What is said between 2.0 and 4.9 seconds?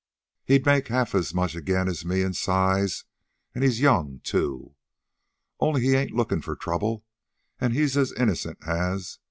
me in size an' he's young, too.